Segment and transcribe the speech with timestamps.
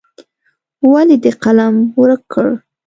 [0.91, 2.47] ولې دې قلم ورک کړ.